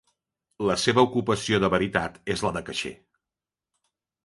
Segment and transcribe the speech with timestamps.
[0.69, 2.95] La seva ocupació de veritat és la de caixer.